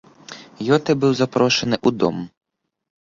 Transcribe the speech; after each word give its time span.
Гётэ 0.69 0.91
быў 1.03 1.11
запрошаны 1.21 1.75
ў 1.87 2.01
дом. 2.05 2.17